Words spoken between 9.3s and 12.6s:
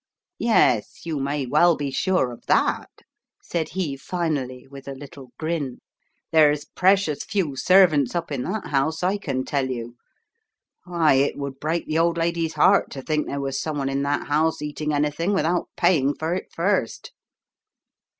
tell you. Why, it would break the old lady's